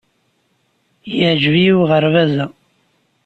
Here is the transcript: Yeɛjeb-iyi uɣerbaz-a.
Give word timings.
Yeɛjeb-iyi 1.17 1.73
uɣerbaz-a. 1.81 2.45